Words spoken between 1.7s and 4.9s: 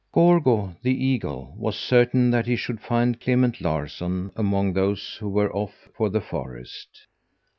certain that he should find Clement Larsson among